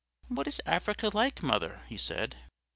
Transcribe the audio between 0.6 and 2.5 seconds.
Africa like, mother?" he said.